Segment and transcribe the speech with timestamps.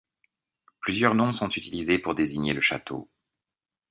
[0.79, 3.07] Plusieurs noms sont utilisés pour désigner le château.